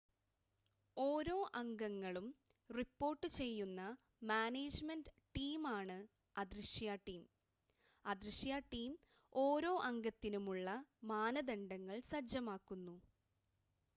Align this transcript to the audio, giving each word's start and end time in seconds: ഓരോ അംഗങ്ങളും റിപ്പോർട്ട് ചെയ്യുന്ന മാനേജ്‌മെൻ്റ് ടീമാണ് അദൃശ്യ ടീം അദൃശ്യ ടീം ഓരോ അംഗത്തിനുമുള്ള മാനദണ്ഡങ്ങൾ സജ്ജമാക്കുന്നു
ഓരോ 0.97 1.35
അംഗങ്ങളും 1.55 2.27
റിപ്പോർട്ട് 2.69 3.27
ചെയ്യുന്ന 3.35 3.81
മാനേജ്‌മെൻ്റ് 4.29 5.11
ടീമാണ് 5.35 5.97
അദൃശ്യ 6.35 6.95
ടീം 7.05 7.21
അദൃശ്യ 8.05 8.59
ടീം 8.71 8.95
ഓരോ 9.33 9.73
അംഗത്തിനുമുള്ള 9.89 10.67
മാനദണ്ഡങ്ങൾ 11.11 11.99
സജ്ജമാക്കുന്നു 12.11 12.97